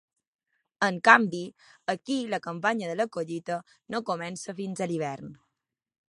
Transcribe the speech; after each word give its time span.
En 0.85 0.95
canvi, 1.07 1.41
aquí 1.93 2.17
la 2.33 2.39
campanya 2.47 2.89
de 2.91 2.95
la 3.01 3.07
collita 3.17 3.57
no 3.95 4.01
comença 4.07 4.55
fins 4.61 4.81
a 4.83 4.89
l’hivern. 4.93 5.37